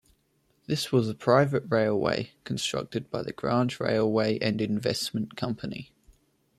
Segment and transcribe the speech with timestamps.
[0.65, 5.91] This was a private railway, constructed by the Grange Railway and Investment Company.